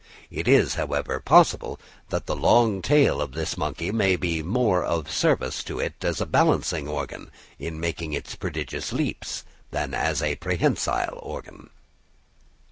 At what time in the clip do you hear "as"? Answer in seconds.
6.03-6.19, 9.93-10.23